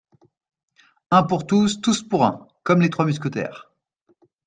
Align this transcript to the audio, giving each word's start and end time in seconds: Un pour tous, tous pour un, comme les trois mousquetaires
Un 1.11 1.21
pour 1.21 1.45
tous, 1.45 1.79
tous 1.79 2.01
pour 2.01 2.25
un, 2.25 2.47
comme 2.63 2.81
les 2.81 2.89
trois 2.89 3.05
mousquetaires 3.05 3.71